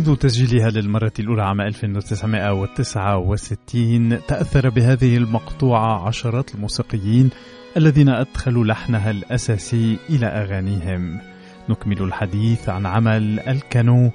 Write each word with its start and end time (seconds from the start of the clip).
منذ 0.00 0.16
تسجيلها 0.16 0.70
للمرة 0.70 1.12
الأولى 1.18 1.42
عام 1.42 1.60
1969 1.60 4.26
تأثر 4.26 4.68
بهذه 4.68 5.16
المقطوعة 5.16 6.06
عشرات 6.06 6.54
الموسيقيين 6.54 7.30
الذين 7.76 8.08
أدخلوا 8.08 8.64
لحنها 8.64 9.10
الأساسي 9.10 9.98
إلى 10.10 10.26
أغانيهم. 10.26 11.20
نكمل 11.68 12.02
الحديث 12.02 12.68
عن 12.68 12.86
عمل 12.86 13.40
الكانو 13.40 14.10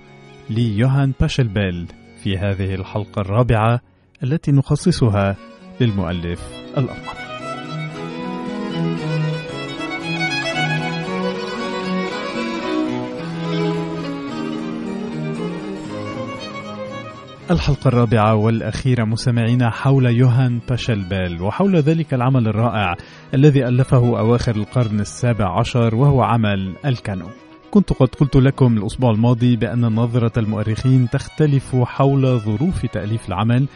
ليوهان 0.49 1.13
باشلبيل 1.19 1.87
في 2.23 2.37
هذه 2.37 2.75
الحلقة 2.75 3.21
الرابعة 3.21 3.81
التي 4.23 4.51
نخصصها 4.51 5.35
للمؤلف 5.81 6.41
الألماني 6.77 7.25
الحلقة 17.51 17.87
الرابعة 17.87 18.35
والأخيرة 18.35 19.03
مستمعينا 19.03 19.69
حول 19.69 20.05
يوهان 20.05 20.59
باشلبيل 20.69 21.41
وحول 21.41 21.75
ذلك 21.75 22.13
العمل 22.13 22.47
الرائع 22.47 22.95
الذي 23.33 23.67
ألفه 23.67 24.19
أواخر 24.19 24.55
القرن 24.55 24.99
السابع 24.99 25.59
عشر 25.59 25.95
وهو 25.95 26.21
عمل 26.21 26.75
الكانو. 26.85 27.29
كنت 27.71 27.93
قد 27.93 28.15
قلت 28.15 28.35
لكم 28.35 28.77
الأسبوع 28.77 29.11
الماضي 29.11 29.55
بأن 29.55 29.81
نظرة 29.81 30.39
المؤرخين 30.39 31.09
تختلف 31.09 31.75
حول 31.75 32.39
ظروف 32.39 32.85
تأليف 32.85 33.27
العمل 33.27 33.67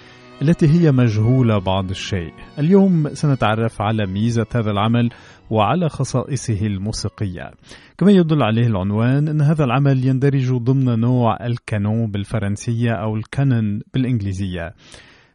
التي 0.42 0.68
هي 0.68 0.92
مجهولة 0.92 1.58
بعض 1.58 1.90
الشيء. 1.90 2.34
اليوم 2.60 3.10
سنتعرف 3.14 3.82
على 3.82 4.06
ميزة 4.06 4.46
هذا 4.56 4.72
العمل 4.72 5.10
وعلى 5.50 5.90
خصائصه 5.90 6.68
الموسيقية. 6.68 7.52
كما 7.98 8.12
يدل 8.12 8.44
عليه 8.44 8.68
العنوان 8.68 9.28
أن 9.28 9.42
هذا 9.42 9.64
العمل 9.64 10.06
يندرج 10.06 10.54
ضمن 10.54 11.00
نوع 11.00 11.46
الكانو 11.46 12.08
بالفرنسية 12.08 12.92
أو 12.92 13.16
الكانون 13.16 13.82
بالإنجليزية. 13.94 14.74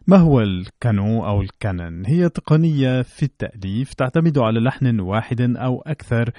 ما 0.07 0.17
هو 0.17 0.41
الكانو 0.41 1.27
أو 1.27 1.41
الكانون؟ 1.41 2.07
هي 2.07 2.29
تقنية 2.29 3.03
في 3.03 3.23
التأليف 3.23 3.95
تعتمد 3.95 4.39
على 4.39 4.61
لحن 4.61 5.01
واحد 5.01 5.41
أو 5.41 5.83
أكثر 5.87 6.31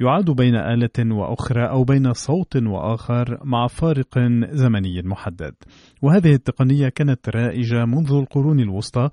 يعاد 0.00 0.30
بين 0.30 0.54
آلة 0.54 1.14
وأخرى 1.14 1.68
أو 1.68 1.84
بين 1.84 2.12
صوت 2.12 2.56
وآخر 2.56 3.40
مع 3.44 3.66
فارق 3.66 4.18
زمني 4.50 5.02
محدد. 5.02 5.54
وهذه 6.02 6.32
التقنية 6.32 6.88
كانت 6.88 7.28
رائجة 7.28 7.84
منذ 7.84 8.12
القرون 8.12 8.60
الوسطى 8.60 9.10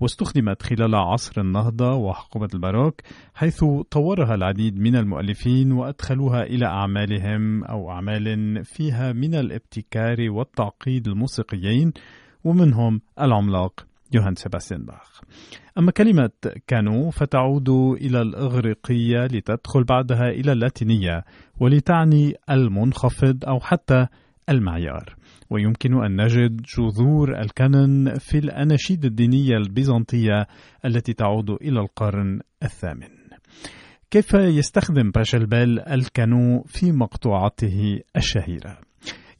واستخدمت 0.00 0.62
خلال 0.62 0.94
عصر 0.94 1.40
النهضة 1.40 1.94
وحقبة 1.94 2.48
الباروك 2.54 3.00
حيث 3.34 3.64
طورها 3.90 4.34
العديد 4.34 4.78
من 4.78 4.96
المؤلفين 4.96 5.72
وأدخلوها 5.72 6.42
إلى 6.42 6.66
أعمالهم 6.66 7.64
أو 7.64 7.90
أعمال 7.90 8.64
فيها 8.64 9.12
من 9.12 9.34
الابتكار 9.34 10.30
والتعقيد 10.30 11.08
الموسيقيين 11.08 11.92
ومنهم 12.44 13.00
العملاق 13.20 13.86
يوهان 14.12 14.34
سيباستيان 14.34 14.84
باخ. 14.84 15.20
أما 15.78 15.90
كلمة 15.90 16.30
كانو 16.66 17.10
فتعود 17.10 17.68
إلى 18.00 18.22
الإغريقية 18.22 19.26
لتدخل 19.26 19.84
بعدها 19.84 20.28
إلى 20.28 20.52
اللاتينية 20.52 21.24
ولتعني 21.60 22.34
المنخفض 22.50 23.44
أو 23.44 23.60
حتى 23.60 24.06
المعيار. 24.48 25.16
ويمكن 25.50 26.04
أن 26.04 26.22
نجد 26.22 26.62
جذور 26.62 27.40
الكانون 27.40 28.14
في 28.14 28.38
الأناشيد 28.38 29.04
الدينية 29.04 29.56
البيزنطية 29.56 30.46
التي 30.84 31.12
تعود 31.12 31.50
إلى 31.50 31.80
القرن 31.80 32.40
الثامن. 32.62 33.08
كيف 34.10 34.34
يستخدم 34.34 35.10
باشلبيل 35.10 35.80
الكانو 35.80 36.62
في 36.66 36.92
مقطوعته 36.92 38.00
الشهيرة؟ 38.16 38.78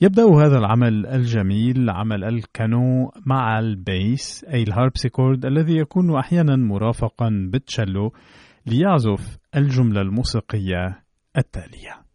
يبدأ 0.01 0.23
هذا 0.23 0.59
العمل 0.59 1.07
الجميل 1.07 1.91
عمل 1.91 2.25
الكانون 2.25 3.13
مع 3.27 3.59
ال 3.59 3.76
bass 3.76 4.45
أي 4.45 4.63
الهاربسيكورد 4.63 5.47
الذي 5.47 5.77
يكون 5.77 6.17
أحيانا 6.19 6.57
مرافقا 6.57 7.49
بالتشيلو 7.53 8.13
ليعزف 8.67 9.39
الجملة 9.57 10.01
الموسيقية 10.01 11.03
التالية. 11.37 12.06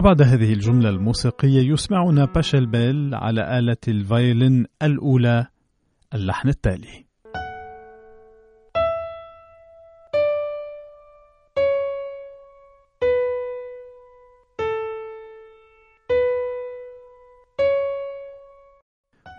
وبعد 0.00 0.22
هذه 0.22 0.52
الجملة 0.52 0.88
الموسيقية 0.88 1.72
يسمعنا 1.72 2.24
باشلبيل 2.24 3.14
على 3.14 3.58
آلة 3.58 3.76
الفايولين 3.88 4.66
الأولى 4.82 5.46
اللحن 6.14 6.48
التالي. 6.48 7.04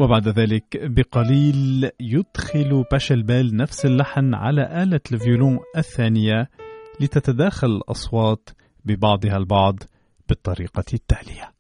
وبعد 0.01 0.27
ذلك 0.27 0.63
بقليل 0.73 1.89
يدخل 1.99 2.85
باشلبيل 2.91 3.55
نفس 3.55 3.85
اللحن 3.85 4.33
على 4.33 4.83
آلة 4.83 5.01
الفيولون 5.11 5.59
الثانية 5.77 6.49
لتتداخل 6.99 7.67
الأصوات 7.67 8.49
ببعضها 8.85 9.37
البعض. 9.37 9.83
بالطريقة 10.31 10.83
التالية. 10.93 11.51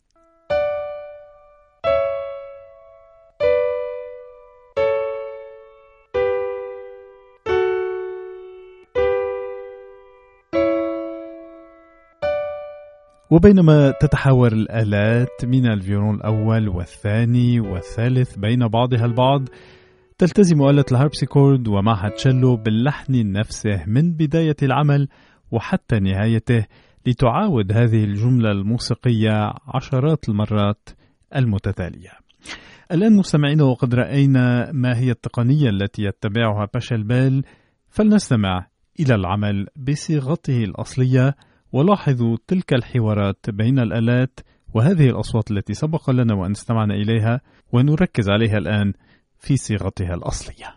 وبينما 13.31 13.91
تتحاور 13.91 14.51
الآلات 14.51 15.45
من 15.45 15.65
الفيولون 15.65 16.15
الأول 16.15 16.69
والثاني 16.69 17.59
والثالث 17.59 18.37
بين 18.37 18.67
بعضها 18.67 19.05
البعض 19.05 19.49
تلتزم 20.17 20.61
آلة 20.61 20.85
الهاربسيكورد 20.91 21.67
ومعها 21.67 22.09
تشيلو 22.09 22.55
باللحن 22.55 23.31
نفسه 23.31 23.83
من 23.87 24.13
بداية 24.13 24.55
العمل 24.63 25.07
وحتى 25.51 25.99
نهايته 25.99 26.65
لتعاود 27.05 27.71
هذه 27.71 28.03
الجملة 28.03 28.51
الموسيقية 28.51 29.53
عشرات 29.67 30.29
المرات 30.29 30.89
المتتالية. 31.35 32.11
الآن 32.91 33.13
مستمعين 33.15 33.61
وقد 33.61 33.95
رأينا 33.95 34.71
ما 34.71 34.97
هي 34.97 35.11
التقنية 35.11 35.69
التي 35.69 36.03
يتبعها 36.03 36.67
باشلبيل 36.73 37.45
فلنستمع 37.89 38.67
إلى 38.99 39.15
العمل 39.15 39.67
بصيغته 39.75 40.63
الأصلية 40.63 41.35
ولاحظوا 41.71 42.37
تلك 42.47 42.73
الحوارات 42.73 43.49
بين 43.49 43.79
الآلات 43.79 44.39
وهذه 44.73 45.09
الأصوات 45.09 45.51
التي 45.51 45.73
سبق 45.73 46.09
لنا 46.09 46.33
وأن 46.33 46.51
استمعنا 46.51 46.93
إليها 46.93 47.41
ونركز 47.73 48.29
عليها 48.29 48.57
الآن 48.57 48.93
في 49.39 49.57
صيغتها 49.57 50.13
الأصلية. 50.13 50.75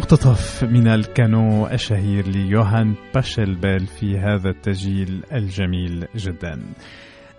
مقتطف 0.00 0.64
من 0.64 0.88
الكانو 0.88 1.66
الشهير 1.66 2.26
ليوهان 2.26 2.94
باشلبيل 3.14 3.86
في 3.86 4.18
هذا 4.18 4.50
التسجيل 4.50 5.22
الجميل 5.32 6.06
جدا. 6.16 6.60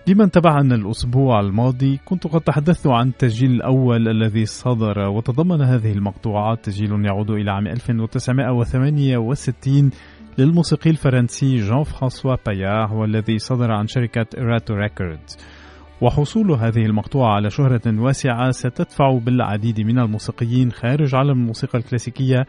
لمن 0.08 0.32
تابعنا 0.32 0.76
الأسبوع 0.76 1.40
الماضي 1.40 2.00
كنت 2.06 2.28
قد 2.28 2.42
تحدثت 2.42 2.88
عن 2.88 3.08
التسجيل 3.08 3.52
الأول 3.52 4.08
الذي 4.08 4.46
صدر 4.46 5.10
وتضمن 5.10 5.62
هذه 5.62 5.92
المقطوعات. 5.92 6.66
تسجيل 6.66 7.06
يعود 7.06 7.32
إلى 7.32 7.52
عام 7.52 7.68
1968 7.68 9.90
للموسيقي 10.38 10.90
الفرنسي 10.90 11.56
جان 11.56 11.84
فرانسوا 11.84 12.36
بايار 12.46 12.94
والذي 12.94 13.38
صدر 13.38 13.72
عن 13.72 13.88
شركة 13.88 14.26
إيراتو 14.38 14.74
ريكوردز 14.74 15.38
وحصول 16.02 16.52
هذه 16.52 16.86
المقطوعة 16.86 17.36
على 17.36 17.50
شهرة 17.50 17.82
واسعة 18.02 18.52
ستدفع 18.52 19.18
بالعديد 19.18 19.82
من 19.82 20.00
الموسيقيين 20.00 20.72
خارج 20.72 21.16
عالم 21.16 21.32
الموسيقى 21.32 21.78
الكلاسيكية 21.78 22.48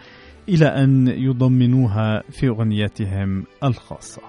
إلى 0.49 0.67
أن 0.67 1.09
يضمنوها 1.09 2.23
في 2.31 2.49
أغنياتهم 2.49 3.45
الخاصة. 3.65 4.23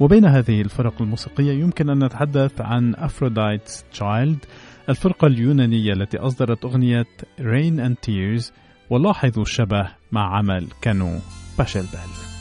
وبين 0.00 0.24
هذه 0.24 0.60
الفرق 0.60 1.02
الموسيقية 1.02 1.52
يمكن 1.52 1.90
أن 1.90 2.04
نتحدث 2.04 2.60
عن 2.60 2.94
أفرودايتس 2.94 3.84
تشايلد 3.92 4.44
الفرقة 4.88 5.26
اليونانية 5.26 5.92
التي 5.92 6.18
أصدرت 6.18 6.64
أغنية 6.64 7.06
Rain 7.40 7.88
and 7.88 7.94
Tears 8.06 8.52
ولاحظوا 8.90 9.42
الشبه 9.42 9.88
مع 10.12 10.36
عمل 10.36 10.66
كانو 10.82 11.18
باشلبيل 11.58 12.33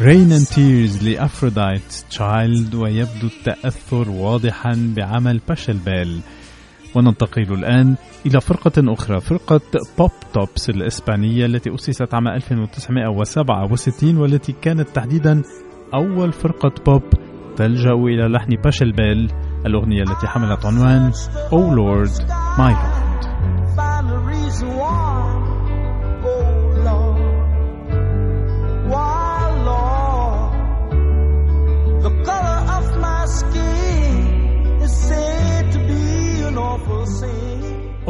Rain 0.00 0.32
and 0.32 0.46
Tears 0.48 1.02
لأفرودايتس 1.02 2.04
تشايلد 2.10 2.74
ويبدو 2.74 3.26
التأثر 3.26 4.10
واضحا 4.10 4.92
بعمل 4.96 5.40
باشلبال 5.48 6.20
وننتقل 6.94 7.52
الآن 7.54 7.96
إلى 8.26 8.40
فرقة 8.40 8.72
أخرى 8.92 9.20
فرقة 9.20 9.60
بوب 9.98 10.10
توبس 10.34 10.70
الإسبانية 10.70 11.46
التي 11.46 11.74
أسست 11.74 12.14
عام 12.14 12.28
1967 12.28 14.16
والتي 14.16 14.52
كانت 14.62 14.88
تحديدا 14.88 15.42
أول 15.94 16.32
فرقة 16.32 16.72
بوب 16.86 17.02
تلجأ 17.56 17.92
إلى 17.92 18.28
لحن 18.28 18.56
باشلبال 18.64 19.30
الأغنية 19.66 20.02
التي 20.02 20.26
حملت 20.26 20.66
عنوان 20.66 21.12
Oh 21.50 21.70
Lord 21.76 22.22
My 22.58 22.72
Lord 22.72 22.89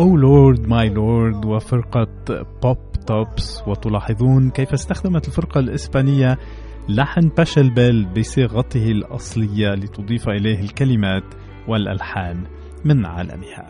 Oh 0.01 0.17
Lord 0.17 0.67
My 0.67 0.89
Lord 0.89 1.47
وفرقة 1.47 2.07
بوب 2.63 2.79
توبس 3.07 3.63
وتلاحظون 3.67 4.51
كيف 4.51 4.73
استخدمت 4.73 5.29
الفرقة 5.29 5.59
الإسبانية 5.59 6.39
لحن 6.89 7.29
باشل 7.29 7.71
بيل 7.75 8.07
بصيغته 8.19 8.91
الأصلية 8.91 9.69
لتضيف 9.69 10.29
إليه 10.29 10.61
الكلمات 10.61 11.25
والألحان 11.69 12.45
من 12.85 13.07
عالمها. 13.07 13.67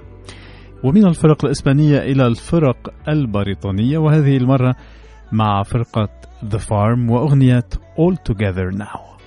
ومن 0.85 1.06
الفرق 1.06 1.44
الإسبانية 1.44 1.99
إلى 1.99 2.27
الفرق 2.27 2.94
البريطانية 3.09 3.99
وهذه 3.99 4.37
المرة 4.37 4.75
مع 5.33 5.62
فرقة 5.62 6.09
The 6.50 6.59
Farm 6.59 7.11
وأغنية 7.11 7.69
All 7.99 8.15
Together 8.33 8.79
Now. 8.79 9.20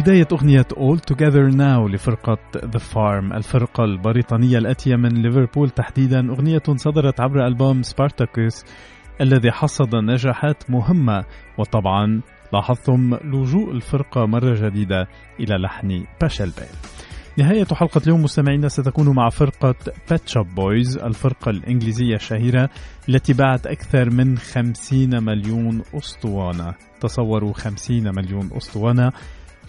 بداية 0.00 0.28
أغنية 0.32 0.66
All 0.72 0.98
Together 1.12 1.54
Now 1.56 1.90
لفرقة 1.90 2.38
The 2.54 2.80
Farm 2.94 3.34
الفرقة 3.34 3.84
البريطانية 3.84 4.58
الآتية 4.58 4.96
من 4.96 5.22
ليفربول. 5.22 5.70
تحديدا 5.70 6.30
أغنية 6.30 6.62
صدرت 6.76 7.20
عبر 7.20 7.46
ألبوم 7.46 7.82
سبارتاكوس 7.82 8.64
الذي 9.20 9.52
حصد 9.52 9.96
نجاحات 9.96 10.70
مهمة. 10.70 11.24
وطبعا 11.58 12.20
لاحظتم 12.52 13.14
لجوء 13.24 13.70
الفرقة 13.70 14.26
مرة 14.26 14.68
جديدة 14.68 15.08
إلى 15.40 15.56
لحن 15.56 16.04
باشل 16.20 16.50
بيل 16.50 17.00
نهاية 17.36 17.66
حلقة 17.72 18.00
اليوم 18.06 18.22
مستمعينا 18.22 18.68
ستكون 18.68 19.14
مع 19.14 19.28
فرقة 19.28 19.74
بيت 20.10 20.28
شوب 20.28 20.46
بويز 20.54 20.98
الفرقة 20.98 21.50
الإنجليزية 21.50 22.14
الشهيرة 22.14 22.70
التي 23.08 23.32
باعت 23.32 23.66
أكثر 23.66 24.10
من 24.10 24.38
50 24.38 25.24
مليون 25.24 25.82
أسطوانة. 25.94 26.74
تصوروا 27.00 27.52
50 27.52 28.14
مليون 28.14 28.50
أسطوانة. 28.56 29.12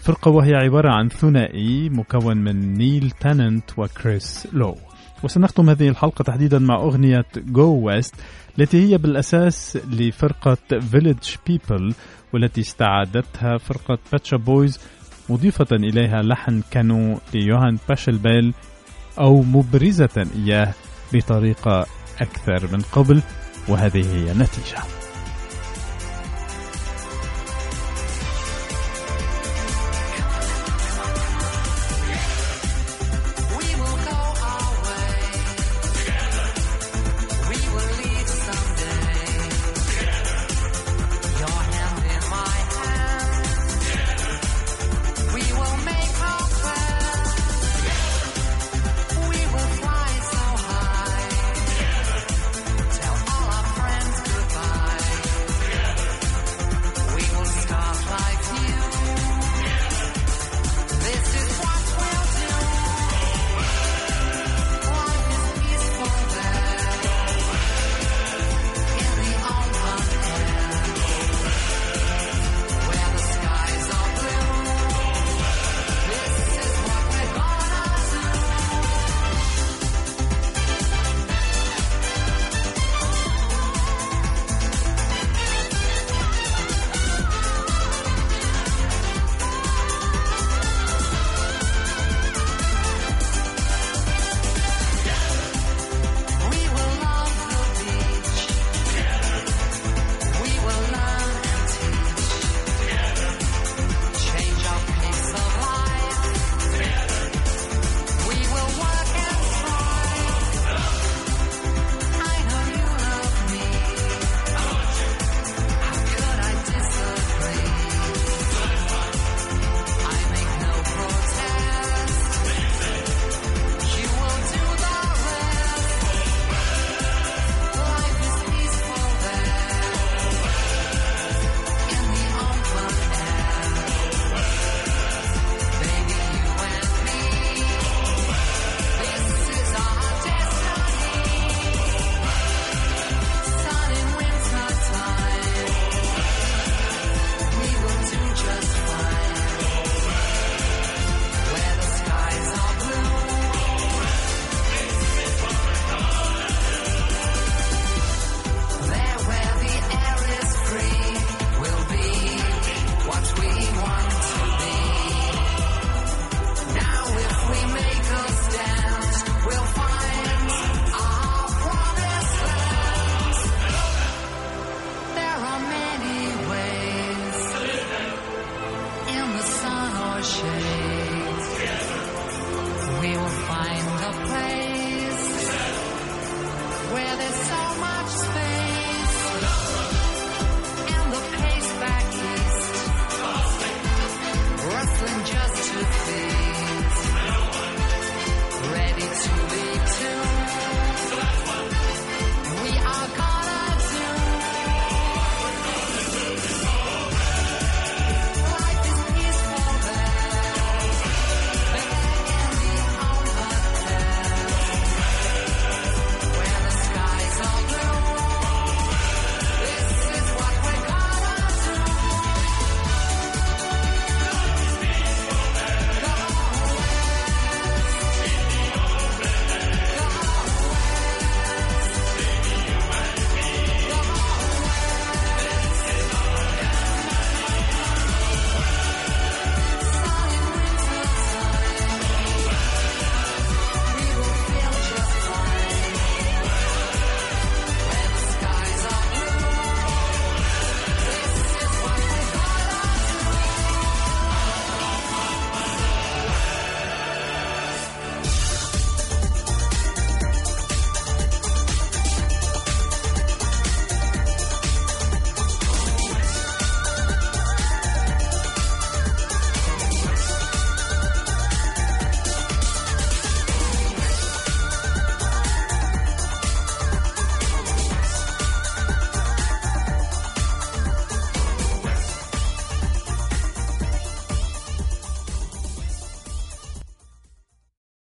فرقة 0.02 0.32
وهي 0.32 0.56
عبارة 0.56 0.90
عن 0.90 1.10
ثنائي 1.10 1.90
مكون 1.90 2.38
من 2.38 2.74
نيل 2.74 3.12
تينانت 3.12 3.80
وكريس 3.80 4.48
لو. 4.54 4.78
وسنختم 5.24 5.70
هذه 5.70 5.90
الحلقة 5.90 6.24
تحديدا 6.24 6.60
مع 6.60 6.76
أغنية 6.76 7.26
Go 7.38 7.88
West 7.88 8.16
التي 8.60 8.90
هي 8.90 8.98
بالأساس 8.98 9.78
لفرقة 9.92 10.58
فيليج 10.92 11.36
بيبل 11.48 11.94
والتي 12.34 12.62
استعادتها 12.62 13.58
فرقة 13.58 13.98
بيت 14.12 14.23
شوب 14.23 14.38
بويز 14.38 14.80
مضيفة 15.30 15.68
إليها 15.72 16.22
لحن 16.22 16.62
كانو 16.72 17.20
ليوهان 17.34 17.78
باشلبيل 17.90 18.54
أو 19.20 19.42
مبرزة 19.42 20.28
إياه 20.36 20.74
بطريقة 21.14 21.86
أكثر 22.22 22.70
من 22.74 22.82
قبل 22.82 23.22
وهذه 23.70 24.16
هي 24.16 24.32
النتيجة. 24.32 25.01